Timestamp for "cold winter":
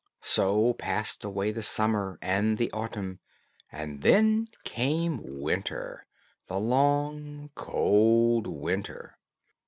7.53-9.19